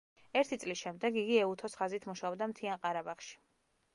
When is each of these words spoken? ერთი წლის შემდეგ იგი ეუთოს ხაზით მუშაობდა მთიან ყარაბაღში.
ერთი 0.39 0.57
წლის 0.63 0.79
შემდეგ 0.85 1.19
იგი 1.23 1.35
ეუთოს 1.41 1.77
ხაზით 1.81 2.09
მუშაობდა 2.11 2.47
მთიან 2.53 2.81
ყარაბაღში. 2.87 3.37